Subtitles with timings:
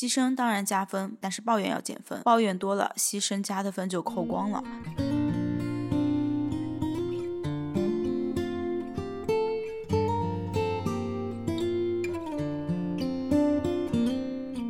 [0.00, 4.64] 牺牲当然加分，但是抱怨要减分，抱怨多了，牺牲加的分就扣光了。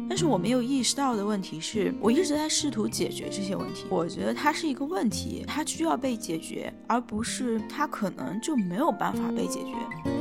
[0.08, 3.85] 但是我没有意识到的问题是，我一直在试图解决这些问题。
[3.88, 10.20] 我觉得它是一个问题，它需要被解决，而不是它可能就没有办法被解决。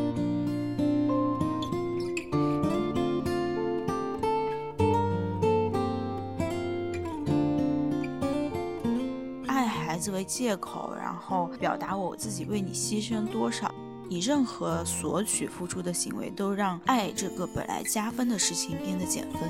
[9.99, 13.73] 作为借口，然后表达我自己为你牺牲多少，
[14.07, 19.41] 你任何索取付出的行为，都让爱这个本来加分的事情变得减分。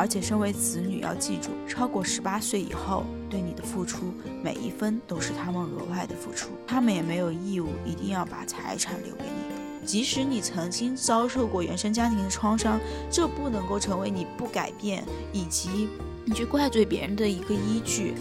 [0.00, 4.14] 而且，身为子女要记住，超过十八岁以后对你的付出，
[4.44, 9.47] 每一分都是他们额外的付出，他们也没有义务一定要把财产留给你。
[9.88, 12.78] 即使你曾经遭受过原生家庭的创伤，
[13.10, 15.88] 这不能够成为你不改变以及
[16.26, 18.14] 你去怪罪别人的一个依据。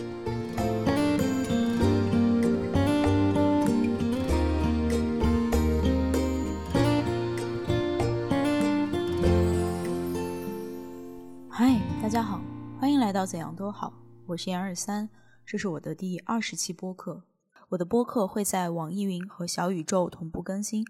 [11.50, 12.40] 嗨，大家好，
[12.80, 13.92] 欢迎来到怎样都好，
[14.28, 15.10] 我是杨二三，
[15.46, 17.24] 这是我的第二十期播客。
[17.72, 20.86] 我的播客会在网易云和小宇宙同步更新。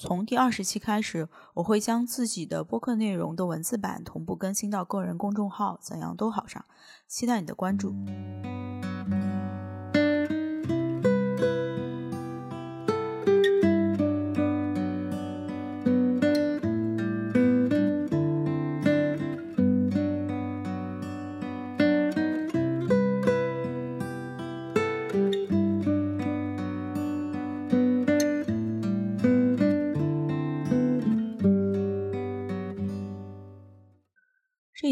[0.00, 6.64] 从第二十期开始，我会将自己的播客内容的文字版同步更新到个人公众号“怎样都好”上，
[7.08, 7.92] 期待你的关注。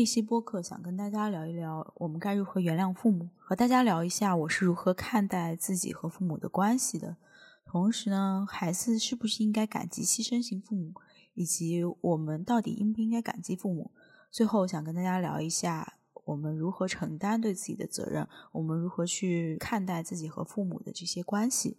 [0.07, 7.17] 期播客想跟大家聊一聊，我们该如何原谅父母，和大家聊一下我是如何看待自己和父母的关系的。
[7.65, 10.95] 同时呢，孩子是不是应该感激牺牲型父母，
[11.35, 13.91] 以及我们到底应不应该感激父母？
[14.31, 21.79] 最后想跟大家聊一下，我们如何承担对自己的责任，我们如何去看待自己和父母的这些关系。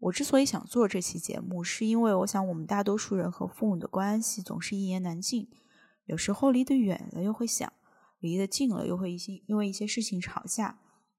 [0.00, 5.48] 我之所以想做这期节目，是因为我想我们大多数人和父母的关系总是一言难尽。
[6.06, 7.72] 有时候离得远了又会想，
[8.20, 10.78] 离得近了又会一些因为一些事情吵架。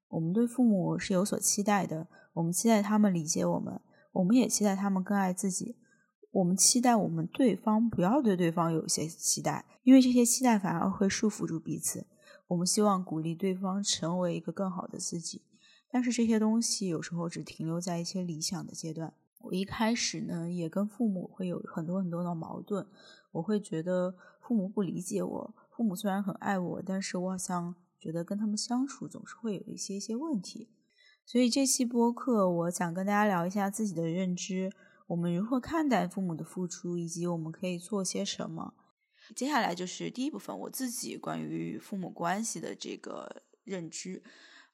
[0.09, 5.77] 我们对父母是有所期待的，我们期待他们理解我们，我们也期待他们更爱自己。
[6.31, 12.07] 我们期待我们对方不要对对方有些期待，因为这些期待反而会束缚住彼此。
[12.47, 15.43] 我们希望鼓励对方成为一个更好的自己，
[15.91, 19.13] 但是这些东西有时候只停留在一些理想的阶段。
[19.39, 22.85] 我一开始呢，也跟父母会有很多很多的矛盾。
[23.31, 30.69] 我会觉得父母不理解我，父母虽然很爱我，但是我好像觉得跟他们相处总是会有一些一些问题。
[31.25, 34.69] 所以这期播客，我想跟大家聊一下自己的认知，
[35.07, 38.73] 我们如何看待父母的付出，以及我们可以做些什么。
[39.33, 44.21] 接下来就是第一部分，我自己关于父母关系的这个认知。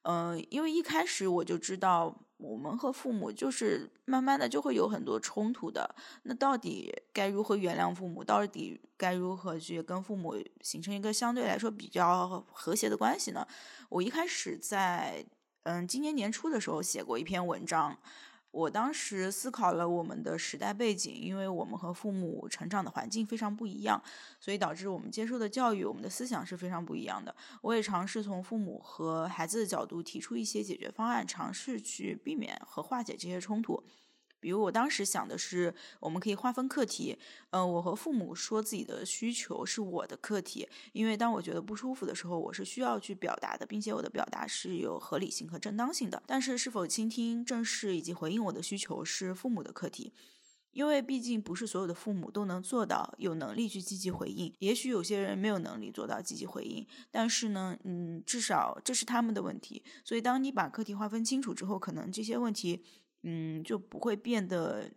[0.04, 2.16] 嗯，因为一开始我就知道。
[2.40, 5.94] 我们和父母就是慢慢的就会有很多冲突的，
[6.24, 8.24] 那到底该如何原谅父母？
[8.24, 13.46] 到底该如何去跟父母形成一个相对来说比较和谐的关系呢？
[13.90, 15.26] 我一开始在
[15.64, 17.98] 嗯今年年初的时候写过一篇文章。
[18.52, 24.02] 我当时思考了我们的时代背景，因为我们和父母成长的环境非常不一样，
[24.40, 27.36] 所以导致我们接受的教育、我们的思想是非常不一样的。
[27.62, 33.84] 我也尝试从父母和孩子的角度提出一些解决方案，尝试去避免和化解这些冲突。
[34.39, 37.17] 比如我当时想的是，我们可以划分课题。
[37.51, 46.22] 嗯，我和父母说自己的需求是我的课题，因为当我觉得不舒服的时候，我是需要去表达的，并且我的表达是有合理性和正当性的。
[46.25, 50.13] 但是是否倾听、正视以及回应我的需求是父母的课题，
[50.71, 54.53] 因为毕竟不是所有的父母都能做到有能力去积极回应。
[54.59, 59.83] 也许有些人没有能力做到积极回应，但是呢，嗯，至少这是他们的问题。
[60.06, 62.83] 所以当你把课题划分清楚之后，可能这些问题。
[63.24, 64.89] 嗯，就不会变得，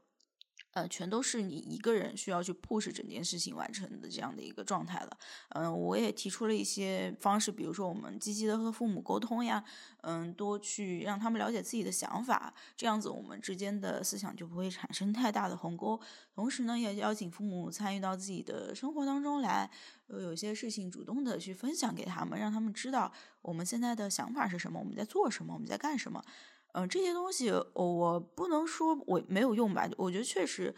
[0.72, 5.18] 呃，全都是你一个人需要去 push 整件事情完成的这样的一个状态了。
[5.50, 9.62] 嗯，我也提出了一些方式，比如说我们积极的和父母沟通呀，
[10.02, 16.00] 嗯，多去让他们了解自己的想法，这样子我们之间的思想就不会产生太大的鸿沟。
[16.34, 19.70] 同时呢，也邀请父母参与到自己的生活当中来，
[20.06, 26.24] 呃，有些事情主动的去分享给他们，让他们知道我们现在的想法是什么，我们在做什么，我们在干什么。
[26.72, 30.74] 嗯，这些东西我不能说我没有用吧，我觉得确实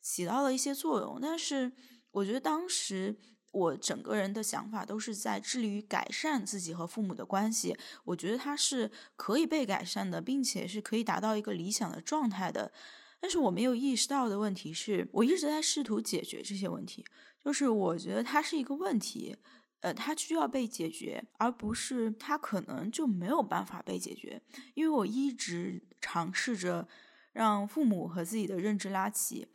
[0.00, 1.18] 起到了一些作用。
[1.20, 1.72] 但是
[2.12, 3.16] 我觉得当时
[3.50, 7.76] 我整个人的想法都是在致力于改善自己和父母的关系。
[8.04, 12.72] 我觉得它是可以被改善的，并且是可以达到一个理想的状态的。
[13.20, 17.04] 但是我没有意识到的问题是，我一直在试图解决这些问题。
[17.44, 19.36] 就是我觉得它是一个问题，
[19.82, 24.40] 呃，它需要被解决，而不是它可能就没有办法被解决。
[24.74, 26.88] 因为我一直尝试着
[27.32, 29.48] 让父母和自己的认知拉齐，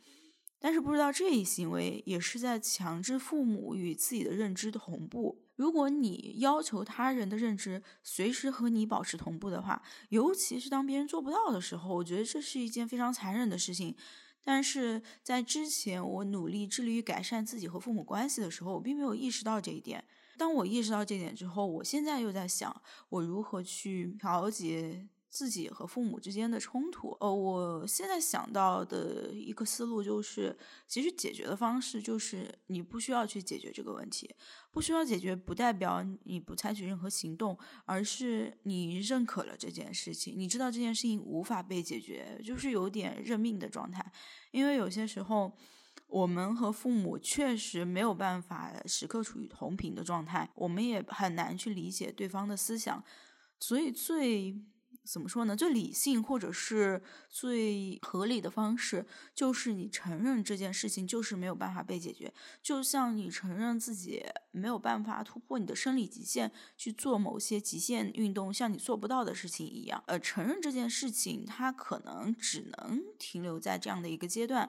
[0.58, 5.44] 但是不知道这一行为也是在强制父母与自己的认知同步。
[5.56, 13.96] 如果你要求他人的认知随时和你保持同步的话，尤其是当别人做不到的时候，我觉得这是一件非常残忍的事情。
[14.44, 20.04] 但是在之前，我努力致力于改善自己和父母关系的时候，我并没有意识到这一点。
[20.38, 22.80] 当我意识到这点之后，我现在又在想，
[23.10, 25.08] 我如何去调节。
[25.30, 30.56] 自己和父母之间的冲突，呃，我现在想到的一个思路就是，
[30.86, 34.34] 其实解决的方式就是你不需要去解决这个问题，
[34.70, 44.10] 不需要解决不代表你不采取任何行动，而是你认可了这件事情，你知道这件事情无法被解决，就是有点认命的状态。
[44.50, 45.52] 因为有些时候，
[46.08, 53.04] 我们和父母确实没有办法时刻处于同频的状态，我们也很难去理解对方的思想，
[53.60, 54.60] 所以最。
[55.04, 55.56] 怎么说呢？
[55.56, 62.30] 最理性或者是最合理的方式，就是你承认这件事情就是没有办法被解决，
[62.62, 70.04] 就像你承认自己没有办法突破你的生理极限去做某些极限运动，像你做不到的事情一样。
[70.06, 74.68] 呃，承认这件事情，它可能只能停留在这样的一个阶段。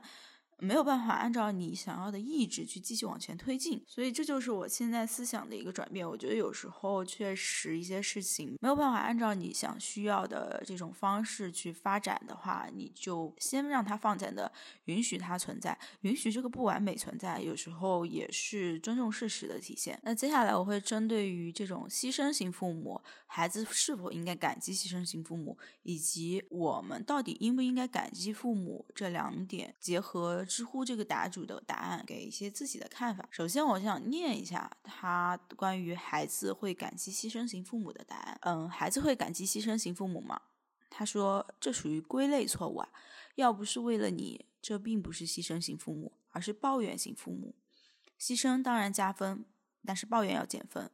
[0.62, 6.08] 没有办法按照你想要的意志去继续往前推进，所以这就是我现在思想的一个转变。
[6.08, 14.52] 我觉得有时候确实一些事情没有办法按照你想需要的这种方式去发展的话，你就先让它放在那，
[14.86, 17.40] 允许它存在，允许这个不完美存在。
[17.42, 20.00] 有时候也是尊重事实的体现。
[20.04, 30.46] 那接下来我会针对于这种牺牲型父母，孩子是否应该感激牺牲型父母，以及我们到底应不应该感激父母这两点结合。
[30.50, 33.26] 知乎这个答主的答案给一些自己的看法。
[33.30, 38.40] 首先，我想念一下他关于孩子会感激牺牲型父母的答案。
[38.42, 40.42] 嗯，孩子会感激牺牲型父母吗？
[40.90, 42.90] 他说这属于归类错误啊。
[43.36, 47.56] 要不是为了你，这并不是牺牲型父母，而是抱怨型父母。
[48.20, 49.46] 牺牲当然加分，
[49.86, 50.92] 但是抱怨要减分。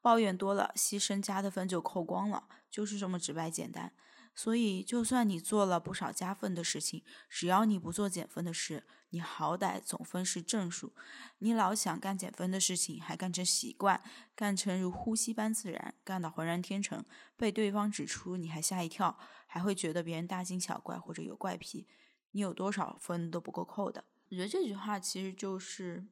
[0.00, 3.92] 抱怨多了，牺牲加的分就扣光了，就是这么直白简单。
[4.38, 10.94] 所以，就算你做了不少加分的事情，只要你不做减分的事，你好歹总分是正数。
[11.38, 14.00] 你老想干减分的事情，还干成习惯，
[14.36, 17.04] 干成如呼吸般自然，干到浑然天成，
[17.36, 19.18] 被对方指出你还吓一跳，
[19.48, 21.88] 还会觉得别人大惊小怪或者有怪癖，
[22.30, 24.04] 你有多少分都不够扣的。
[24.30, 26.06] 我觉得这句话其实就是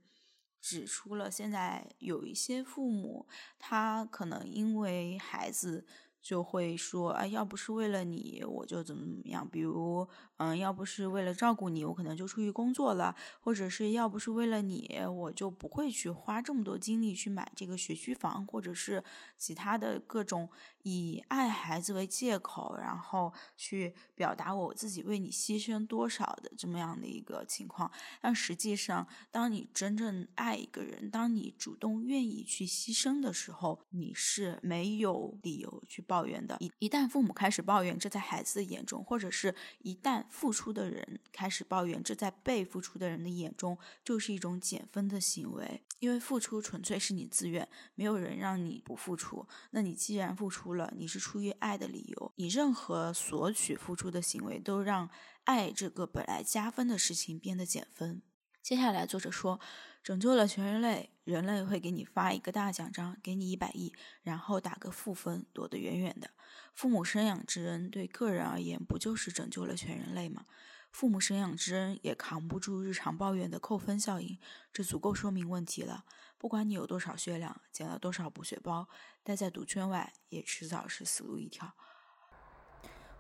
[0.61, 5.87] 指出了现在有一些父母，他可能因为孩子。
[6.27, 9.49] 就会说，哎，要不是为了你，我就怎么怎么样。
[9.49, 10.05] 比如，
[10.39, 19.05] 嗯，要不是为了照顾你，我可能就出去工作了；或者是要不是为了你，我就不会去花这么多精力去买这个学区房，或者是
[19.37, 20.49] 其他的各种
[20.87, 27.91] 以爱孩子为借口，然后去表达我自己为你牺牲多少的这么样的一个情况。
[28.21, 36.27] 但实际上，当你真正爱一个人，当你主动愿意去牺牲的时候，你是没有理由去抱。
[36.27, 45.83] 怨的一一旦父母开始抱怨，这在孩子的眼中，或者是一旦付出的人开始抱怨，这在被付出的人的眼中，就是一种减分的行为。
[45.99, 49.47] 因为付出纯粹是你自愿，没有人让你不付出。
[49.71, 55.11] 那你既然付出了，你是出于爱的理由，你任何索取付出的行为，都让
[55.45, 58.23] 爱这个本来加分的事情变得减分。
[58.63, 59.61] 接下来，作者说，
[60.03, 63.93] 拯救了全人类，人类会给你发一个大奖章，给你一百亿，
[64.23, 66.31] 然后打个负分，躲得远远的。
[66.75, 70.47] 父母生养之恩，对个人而言，不就是拯救了全人类吗？
[70.97, 74.39] 父母生养之恩也扛不住日常抱怨的扣分效应，
[74.73, 76.07] 这足够说明问题了。
[76.39, 78.89] 不管你有多少血量，捡了多少补血包，
[79.23, 81.71] 待在毒圈外，也迟早是死路一条。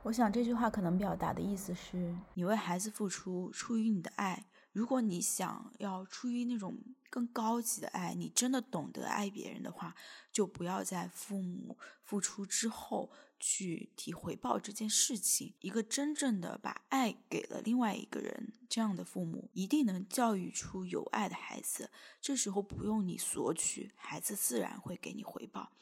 [0.05, 4.47] 我想这句话可能表达的意思是，你为孩子付出，出于你的爱。
[4.73, 6.79] 如果你想要出于那种
[7.11, 9.95] 更高级的爱，你真的懂得爱别人的话，
[10.33, 15.55] 就不要在父母付出之后去提回报这件事情。
[15.61, 21.91] 一个真正的把爱给了另外一个人，这样的父母一定能教育出有爱的孩子。
[22.21, 25.73] 这时候不用你索取，孩子自然会给你回报。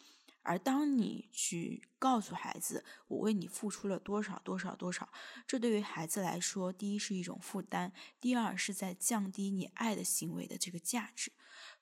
[0.47, 5.09] 而当你去告诉孩子“我为你付出了多少多少多少”，
[5.49, 11.33] 这对于孩子来说，第一是一种负担，第二是在降低你爱的行为的这个价值。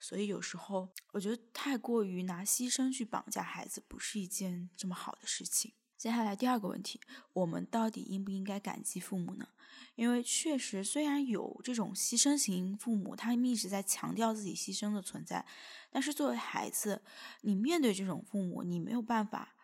[0.03, 5.73] 所以有时候，我觉得太过于拿牺牲去绑架孩子，不是一件这么好的事情。
[5.97, 7.01] 接下来第二个问题，
[7.33, 9.47] 我们到底应不应该感激父母呢？
[9.95, 15.47] 因为确实，虽然有这种牺牲型父母，他们一直在强调自己牺牲的存在，
[15.89, 17.03] 但是作为孩子，
[17.43, 19.55] 你面对这种父母，你没有办法。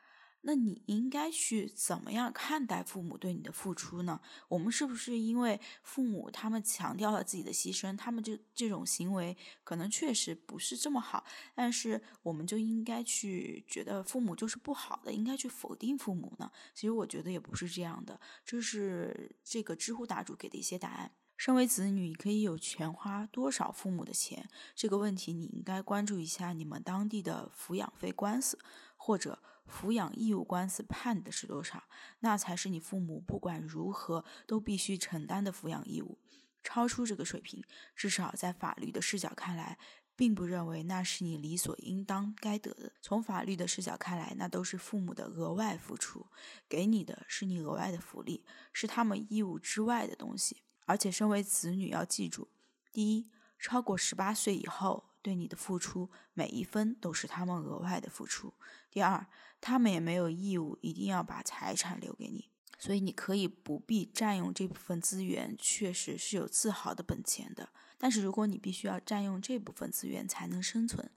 [0.42, 4.20] 那你应该去怎么样看待父母对你的付出呢？
[4.48, 16.50] 我们是不是因为父母他们强调了自己的牺牲，他们这这种行为可能确实不是这么好，但是我们就应该去觉得父母就是不好的，应该去否定父母呢？
[16.74, 21.12] 其实我觉得也不是这样的，这是这个知乎答主给的一些答案。
[21.36, 24.48] 身为子女，可以有权花多少父母的钱？
[24.74, 28.58] 这个问题你应该关注一下你们当地的抚养费官司，
[28.96, 31.84] 或者抚养义务官司判的是多少？
[32.20, 36.18] 那才是你父母不管如何都必须承担的抚养义务。
[36.64, 37.62] 超出这个水平，
[37.94, 39.78] 至少在法律的视角看来，
[40.16, 42.92] 并不认为那是你理所应当该得的。
[43.00, 46.26] 从法律的视角看来，那都是父母的额外付出，
[46.68, 50.62] 给你的是你额外的福利，是他们义务之外的东西。
[50.84, 52.48] 而且，身为子女要记住：
[52.92, 58.54] 第一，超过十八岁以后对你的付出，每一分都是他们额外的付出；
[58.90, 59.26] 第二，
[59.60, 67.68] 他们也没有义务一定要把财产留给你，所以你可以不必占用这部分资源，确实是有自豪的本钱的。
[67.98, 71.10] 但是，如果你必须要占用这部分资源才能生存，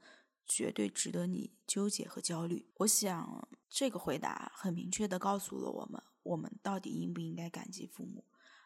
[0.46, 2.68] 绝对值得你纠结和焦虑。
[2.80, 8.26] 我想，这个回答很明确的告诉了我们：我们到底应不应该感激父母？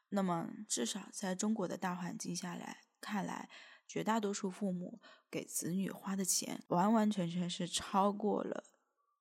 [0.10, 3.48] 那么，至少在中国的大环境下来看来，
[3.88, 5.00] 绝大多数父母
[5.30, 8.64] 给子女花的钱，完完全全是超过了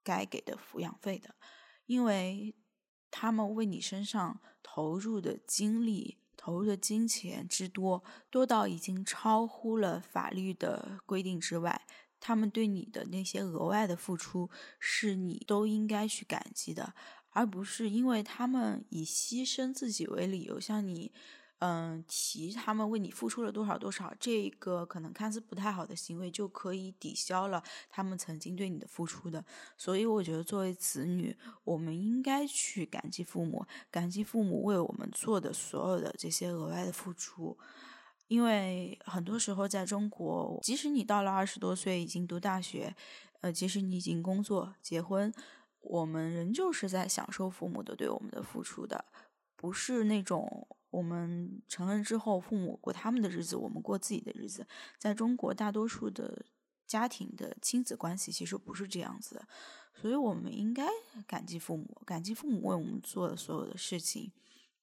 [0.02, 1.34] 该给的抚养费的，
[1.86, 2.54] 因为
[3.10, 11.86] 他们为你身上投入的精力、投入的金钱之多，多到已经超乎了法律的规定之外。
[12.18, 14.48] 他们对你的那些额外的付出，
[14.80, 16.94] 是你都应该去感激的。
[17.28, 21.12] 而不是因为他们以牺牲自己为理由向你，
[21.66, 29.42] 嗯，提他们为你付出了多少多少，这个可能看似不太好的行为就可以抵消了他们曾经对你的付出的。
[29.78, 37.56] 所以，我觉得作为子女，我们应该去感激父母，感激父母为我们做的所有的这些额外的付出。
[38.28, 42.94] 因为很多时候在中国，即使你到了二十多岁已经读大学，
[43.40, 45.32] 呃，即使你已经工作结婚。
[45.80, 49.06] 我们仍旧是在享受父母的对我们的付出的，
[49.56, 54.64] 不是那种我们成人之后父母过他们的日子，我们过自己的日子。
[54.96, 56.46] 在中国，大多数的
[56.86, 59.48] 家庭的亲子关系其实不是这样子的，
[59.92, 60.86] 所以我们应该
[61.26, 64.32] 感激父母，感激父母为我们做的所有的事情。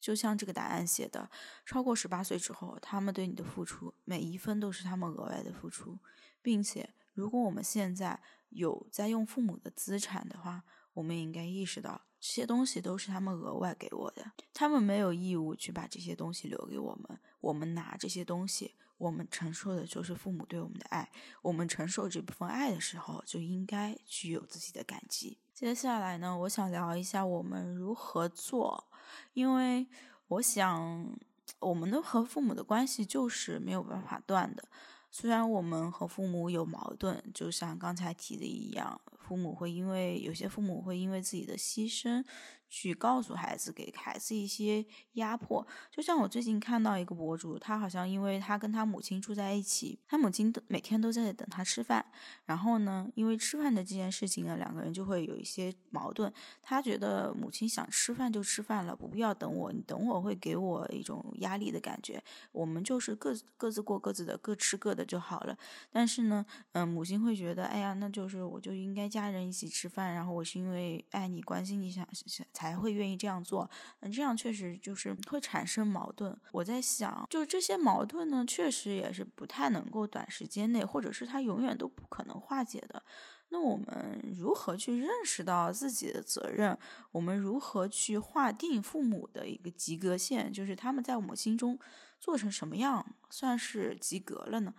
[0.01, 1.29] 就像这个答案写的，
[1.65, 5.97] 超过十八岁之后，他们对你的付出每一分都是他们额外的付出，
[6.41, 10.63] 并且如果我们现在有在用父母的资产的话，
[10.93, 17.19] 我们也应该意识到，这些东西都是他们额外给我的，他们没有义务去把这些东西留给我们。
[17.39, 21.09] 我们拿这些东西，我们承受的就是父母对我们的爱。
[21.41, 25.39] 我们承受这部分爱的时候，就应该具有自己的感激。
[25.55, 28.87] 接下来呢，我想聊一下我们如何做，
[29.33, 29.87] 因为
[30.27, 31.17] 我想，
[31.57, 34.63] 我们的和父母的关系就是没有办法断的。
[35.09, 42.23] 虽然我们和父母有矛盾，就像刚才提的一样，父母会因为有些父母会因为自己的牺牲。
[42.71, 45.67] 去告诉孩子，给孩子一些压迫。
[45.91, 52.03] 就像我最近看到一个博主，他好像因为他跟他母亲住在一起，他母亲每天都在等他吃饭。
[52.45, 56.31] 然后呢，因为吃饭的这件事情呢，两个人就会有一些矛盾。
[56.61, 62.23] 他觉得母亲想吃饭就吃饭了，不必要等我，你等我会给我一种压力的感觉。
[62.53, 65.57] 我们就是各各自过各自的，各吃各的就好了。
[65.91, 72.47] 但是呢，嗯，母亲会觉得，哎呀，那就是我就应该家人一起吃饭，然后我是因为爱你、关心你，想想。
[72.61, 73.67] 才会愿意这样做，
[74.01, 76.39] 嗯，这样确实就是会产生矛盾。
[76.51, 83.01] 我在想，就这些矛盾呢，确实也是不太能够短时间内，或者是他永远都不可能化解的。
[83.49, 86.77] 那我们如何去认识到自己的责任？
[87.11, 90.53] 我们如何去划定父母的一个及格线？
[90.53, 91.79] 就是他们在我们心中
[92.19, 94.71] 做成什么样算是及格了呢？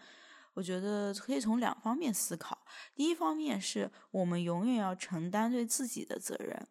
[0.54, 2.64] 我觉得可以从两方面思考。
[2.94, 6.68] 第一方面是我们永远要承担对自己的责任。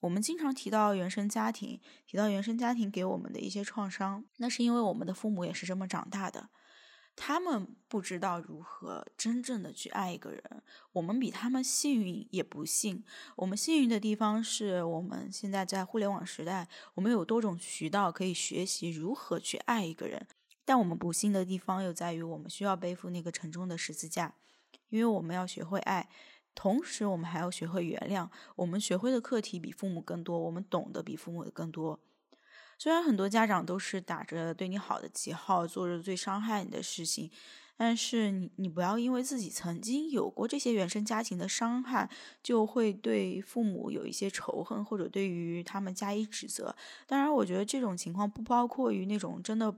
[0.00, 6.48] 我们经常提到原生家庭，提到原生家庭给我们的一些创伤，那是因为我们的父母也是这么长大的。
[7.16, 13.04] 他们不知道如何真正的去爱一个人，我们比他们幸运也不幸。
[13.36, 20.26] 我们幸运的地方是我们现在在互联网时代，我们有多种渠道可以学习如何去爱一个人。
[20.64, 24.32] 但我们不幸的地方又在于，我们需要背负那个沉重的十字架，
[24.88, 26.08] 因为我们要学会爱，
[26.54, 28.28] 同时我们还要学会原谅。
[28.56, 31.98] 我们学会的课题比父母更多，我们懂得比父母的更多。
[32.78, 37.30] 虽然很多家长都是打着对你好的旗号，做着最伤害你的事情，
[37.76, 42.08] 但是你你不要因为自己曾经有过这些原生家庭的伤害，
[42.42, 46.74] 就会对父母有一些仇恨，或者对于他们加以指责。
[47.06, 49.74] 当然，我觉得这种情况不包括于那种真的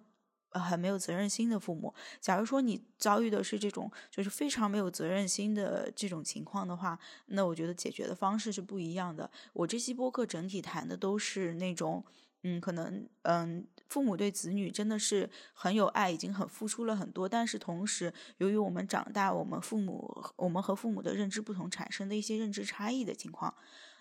[0.53, 1.93] 很没有责任心的父母。
[2.21, 9.31] 假如说你遭遇的是这种就是非常没有责任心的这种情况的话，那我觉得解决的方式是不一样的。
[9.53, 12.05] 我这期播客整体谈的都是那种。
[12.45, 17.29] 嗯，可能嗯，父母对子女真的是很有爱，已经很付出了很多。
[17.29, 23.55] 但是同时，由于我们长大，我们父母我们和父母的认知不同，产生的一些认知差异的情况。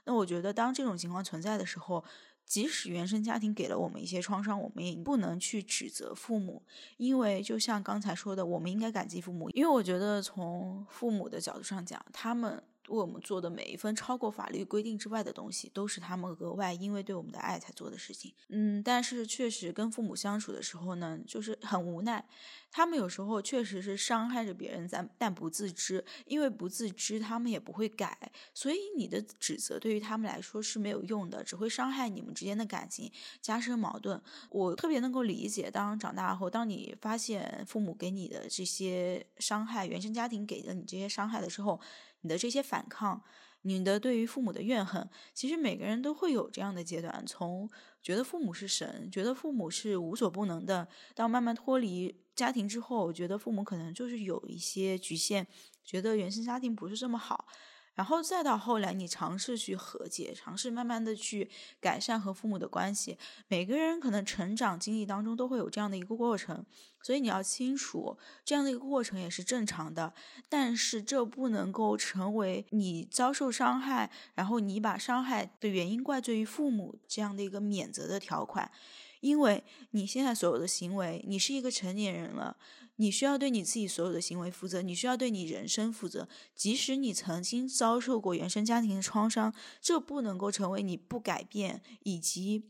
[0.06, 2.04] 那我觉得，当这种情况存在的时候，
[2.52, 6.62] 即使原生家庭给了我们一些创伤，我们也不能去指责父母，
[6.98, 12.62] 因为就像刚才说的，我们应该感激父母，因为我觉得从父母的角度上讲，他们。
[12.92, 18.34] 为我们做的每一份超过法律规定之外的东西，都是他们额外因为对我们的爱才做的事情。
[18.50, 22.26] 嗯，但是确实跟父母相处的时候呢，就是很无奈。
[22.74, 28.32] 他们有时候确实是伤害着别人，但但不自知，因为不自知，他们也不会改。
[28.54, 34.22] 所以你的指责对于他们来说是没有用的，只会伤害你们之间的感情，加深矛盾。
[34.50, 41.80] 我特别能够理解，当长大后，当你发现父母给你的这些伤害，原生家庭给的你这些伤害的时候。
[42.22, 43.22] 你的这些反抗，
[43.64, 47.24] 你的对于父母的怨恨，其实每个人都会有这样的阶段。
[47.26, 47.70] 从
[48.02, 55.46] 觉得父母是神，觉得父母是无所不能的，到慢慢脱离家庭之后，觉得父母可能就是有一些局限，
[55.84, 57.48] 觉得原生家庭不是这么好。
[57.94, 63.18] 然后再到后来，你尝试去和解，尝试慢慢的去改善和父母的关系。
[63.48, 66.66] 每个人可能成长经历当中都会有这样的一个过程，
[67.04, 70.14] 所以你要清楚，这样的一个过程也是正常的。
[70.48, 78.72] 但是这不能够成为你遭受伤害，然后你把伤害的原因怪罪于父母这样的一个免责的条款。
[79.20, 82.58] 因为你现在所有的行为，你是一个成年人了，
[83.02, 86.30] 你需要对你自己所有的行为负责，你需要对你人生负责。
[86.56, 92.70] 即使你曾经遭受过原生家庭的创伤，这不能够成为你不改变以及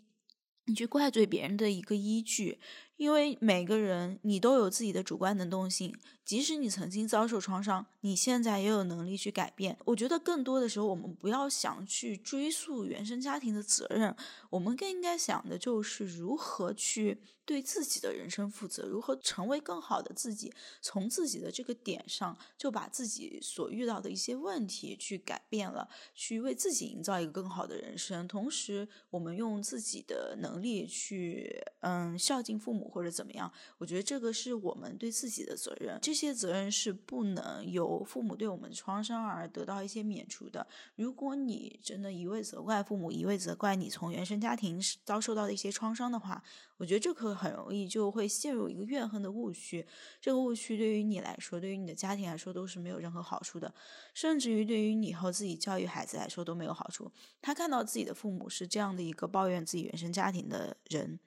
[0.68, 2.62] 你去怪罪别人的一个依据。
[3.02, 5.92] 因为每个人你都有自己的主观能动性，
[6.24, 9.76] 即使你曾经遭受创伤，你现在也有能力去改变。
[9.86, 14.16] 我觉得更多的时候，我们不要想去追溯原生家庭的责任，
[14.52, 20.54] 我们更应该想的就是如何去对自己的人生负责，如何成为更好的自己。
[20.80, 28.28] 从自己的这个点上，就把自己所遇到的一些问题去改变了，去为自己营造一个更好的人生。
[28.28, 32.91] 同时，我们用自己的能力去，嗯，孝敬父母。
[32.92, 33.52] 或者怎么样？
[33.78, 40.68] 我觉得这个是我们对自己的责任，这些责任是不能由父母对我们的创伤而得到一些免除的。
[40.96, 46.44] 如果你真的一味责怪父母，一味责怪你从原生家庭遭受到的一些创伤的话，
[46.78, 49.88] 我觉得这可很容易就会陷入一个怨恨的误区。
[50.20, 53.74] 这个误区对于你来说，对于你的家庭来说都是没有任何好处的，
[54.14, 57.12] 甚至于对于你以后自己教育孩子来说都没有好处。
[57.42, 61.20] 他看到自己的父母是这样的一个抱怨自己原生家庭的人。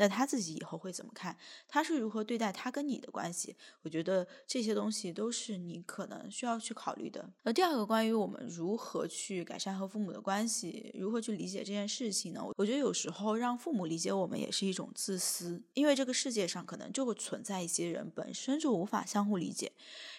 [0.00, 1.36] 那他自己以后会怎么看？
[1.68, 3.54] 他是如何对待他跟你的关系？
[3.82, 7.30] 我觉得这些东西都是你可能需要去考虑的。
[7.42, 12.40] 那第二个，关于我们如何去改善和父母的关系，如何去理解这件事情呢？
[12.56, 19.72] 我觉得有时候让父母理解我们也是一种自私，因为这个世界上可能就会存在一些人本身就无法相互理解。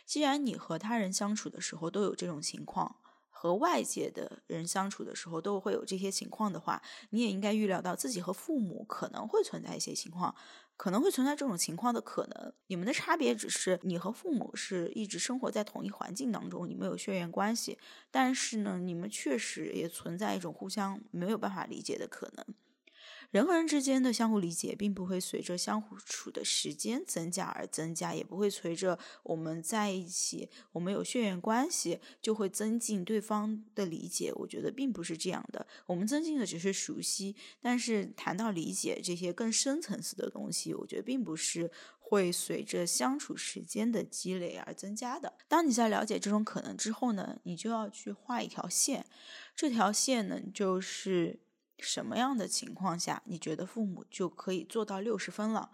[0.05, 2.97] 既然你和他人相处的时候都有这种情况。
[3.41, 10.35] 和外界的人相处的时候都会有这些情况的话，你也应该预料到自己和父母可能会存在一些情况，
[10.77, 12.53] 可能会存在这种情况的可能。
[12.67, 17.79] 你们的差别只是你和父母是一直生活在同一环境当中，你们有血缘关系，
[18.11, 22.45] 但是呢，你们确实也存在一种互相没有办法理解的可能。
[23.31, 34.33] 人和人之间的相互理解，并不会随着相互处的时间增加而增加，也不会随着我们在一起，我们有血缘关系就会增进对方的理解。
[34.35, 37.33] 我觉得并不是这样的，我们增进的只是熟悉。
[37.61, 45.33] 但是谈到理解这些更深层次的东西，我觉得并不是会随着相处时间的积累而增加的。
[45.47, 49.05] 当你在了解这种可能之后呢，你就要去画一条线，
[49.55, 51.39] 这条线呢就是。
[51.81, 55.71] 什么样的情况下，你觉得父母就可以做到六十分了？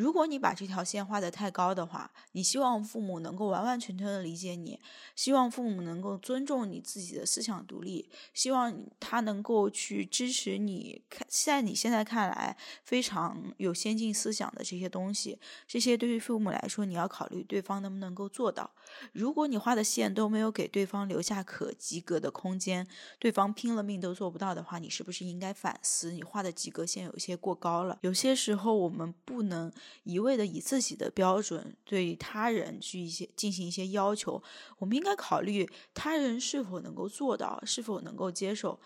[0.00, 4.80] 如果你把这条线画得太高的话，你希望父母能够完完全全的理解你，
[5.14, 18.70] 希望父母能够尊重你自己的思想独立，希望他能够去支持你，看在你现在看来非常有先进思想的这些东西，这些对于父母来说，你要考虑对方能不能够做到。
[19.12, 22.86] 如果你画的线都没有给对方留下可及格的空间，
[23.18, 27.98] 对方拼了命都做不到的话，你是不是应该反思，你画的及格线有些过高了？
[28.00, 29.70] 有些时候我们不能。
[30.02, 34.42] 一味的以自己的标准对他人去一些进行一些要求，
[34.78, 38.80] 我们应该考虑他人是否能够做到，是否能够接受。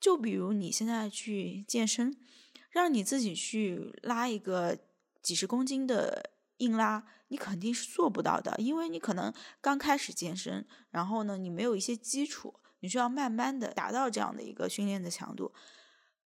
[0.00, 2.16] 就比如你现在去健身，
[2.70, 4.78] 让你自己去拉一个
[5.20, 15.52] 几十公斤的硬拉，你肯定是做不到的，因为你可能刚开始健身，然后呢，你没有一些基础，你需要慢慢的达到这样的一个训练的强度。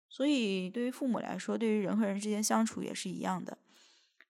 [0.10, 3.58] 所以，对于父母来说，对于人和人之间相处也是一样的。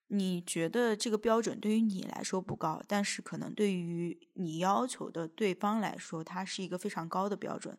[0.10, 7.78] 你觉得这个标准对于你来说不高，但是可能对于你要求的对方来说，它是一个非常高的标准。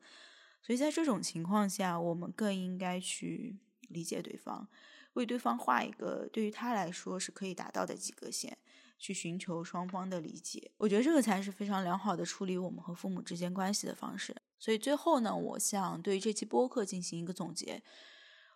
[0.60, 3.56] 所以在这种情况下，我们更应该去
[3.88, 4.68] 理解对方，
[5.14, 8.58] 为对方画一个对于他来说是可以达到的及格线，
[8.98, 10.70] 去寻求双方的理解。
[10.76, 14.36] 我觉得这个才是非常良好的处理我们和父母之间关系的方式。
[14.58, 17.82] 所以最后呢，我想对这期播客进行一个总结。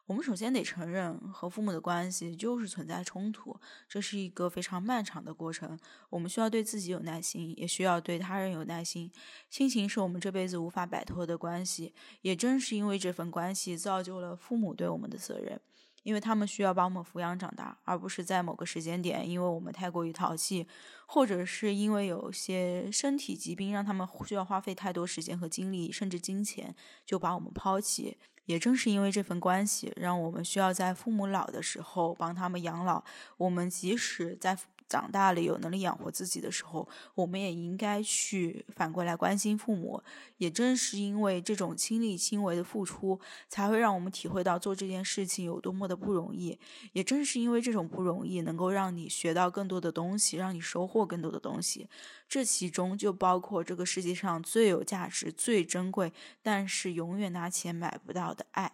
[0.06, 5.78] 我们首先得承认，和父母的关系就是存在冲突，这是一个非常漫长的过程。
[6.10, 9.10] 我们需要对自己有耐心，也需要对他人有耐心。
[9.48, 15.58] 亲情是我们这辈子无法摆脱的关系，也正是因为这份关系，造就了父母对我们的责任，
[16.02, 20.66] 因为他们需要把我们抚养长大，而不是在某个时间点，因为我们太过于淘气，
[21.06, 26.74] 或者是因为有些身体疾病，让他们需要花费太多时间和精力，甚至金钱，
[27.06, 28.18] 就把我们抛弃。
[28.46, 33.04] 也正是因为这份关系，让我们需要在父母老的时候帮他们养老。
[33.36, 34.58] 我们即使在。
[34.92, 40.02] 长大了有能力养活自己的时候，我们也应该去反过来关心父母。
[40.36, 46.58] 也正是因为这种亲力亲为的付出，才会让我们体会到做这件事情有多么的不容易。
[46.92, 51.88] 也正是因为这种不容易，能够让你学到更多的东西，让你收获更多的东西。
[52.28, 58.72] 这其中就包括这个世界上最有价值、最珍贵，但是永远拿钱买不到的爱。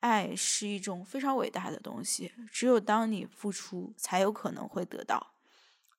[0.00, 5.34] 爱是一种非常伟大的东西，只有当你付出，才有可能会得到。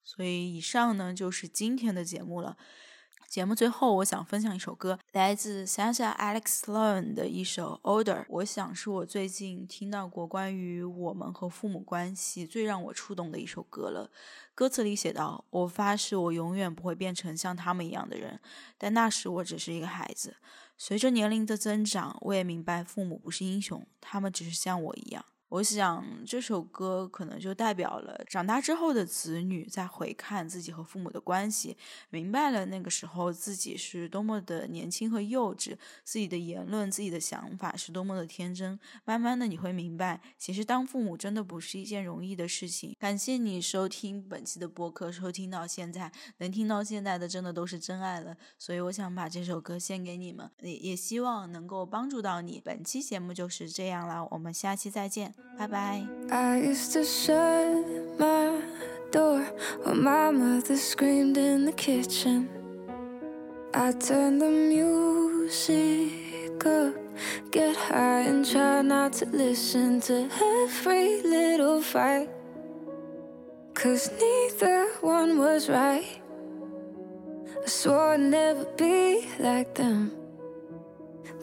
[0.04, 2.58] 所以，以上呢就是今天的节目了。
[3.30, 8.24] 节目最后，我想分享一首歌，来自 Sasha Alex Sloan 的一首《Older》。
[8.28, 14.12] 我想是我最近听到过关于我们和父母关系最让我触动的一首歌了。
[14.54, 18.38] 歌词里写道：“我发誓，我永远不会变成像他们一样的人，
[18.78, 20.36] 但那时我只是一个孩子。
[20.78, 31.76] 随着年龄的增长，我也明白父母不是英雄，他们只是像我一样。”我想这首歌可能就代表了长大之后的子女在回看自己和父母的关系，
[32.10, 38.80] 明白了那个时候自己是多么的年轻和幼稚，自己的言论、自己的想法是多么的天真。
[39.04, 42.96] 慢慢的你会明白，其实当父母真的不是一件容易的事情。
[42.98, 48.38] 感谢你收听本期的播客，收听到现在，能听到现在的真的都是真爱了。
[48.58, 52.62] 所以我想把这首歌献给你们，也也希望能够帮助到你。
[52.64, 55.41] 本期节目就是这样了，我们下期再见。
[55.58, 56.08] Bye bye.
[56.32, 57.86] I used to shut
[58.20, 58.62] my
[59.12, 59.44] door
[59.84, 62.50] when my mother screamed in the kitchen.
[63.74, 66.12] I turned the music
[66.66, 66.96] up,
[67.52, 70.30] get high and try not to listen to
[70.64, 72.30] every little fight.
[73.74, 76.22] Cause neither one was right.
[77.64, 80.21] I swore I'd never be like them.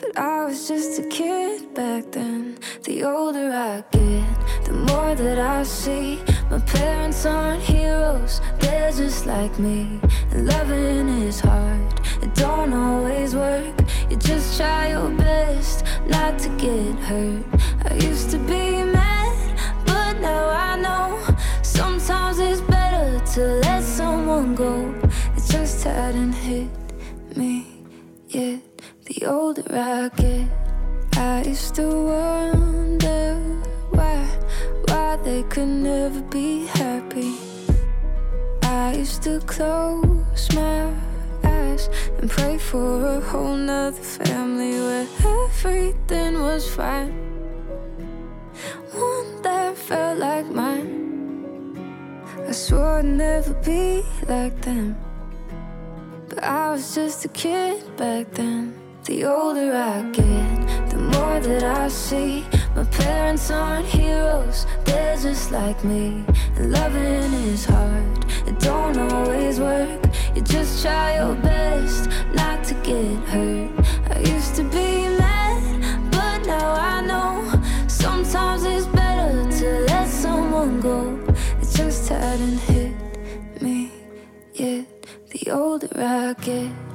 [0.01, 2.59] But I was just a kid back then.
[2.85, 6.21] The older I get, the more that I see.
[6.51, 10.01] My parents aren't heroes, they're just like me.
[10.31, 13.75] And loving is hard, it don't always work.
[14.09, 17.45] You just try your best not to get hurt.
[17.91, 18.58] I used to be
[29.71, 30.49] I
[31.15, 33.35] I used to wonder
[33.91, 34.25] why,
[34.87, 37.35] why they could never be happy.
[38.63, 40.95] I used to close my
[41.45, 45.07] eyes and pray for a whole nother family where
[45.45, 47.13] everything was fine.
[48.93, 51.77] One that felt like mine.
[52.49, 54.97] I swore I'd never be like them.
[56.29, 58.78] But I was just a kid back then.
[59.09, 62.45] The older I get, the more that I see.
[62.77, 66.27] My parents aren't heroes, they're just like me.
[66.57, 70.05] And loving is hard, it don't always work.
[70.35, 73.71] You just try your best not to get hurt.
[74.15, 80.83] I used to be mad, but now I know sometimes it's better to let someone
[80.83, 81.19] go.
[81.63, 82.93] It just hadn't hit
[83.63, 83.91] me
[84.53, 84.85] yet.
[85.31, 86.88] The older I get.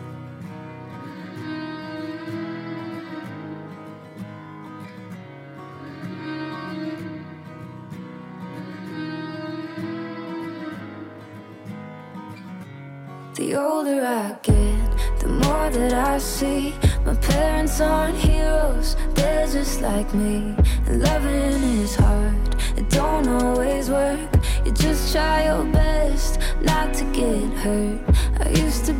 [13.64, 16.74] Older I get, the more that I see.
[17.06, 20.56] My parents aren't heroes, they're just like me.
[20.88, 24.30] And loving is hard, it don't always work.
[24.66, 28.00] You just try your best not to get hurt.
[28.46, 28.94] I used to